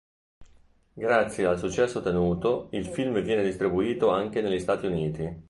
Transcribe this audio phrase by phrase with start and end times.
[0.93, 5.39] Grazie al successo ottenuto, il film viene distribuito anche negli Stati Uniti.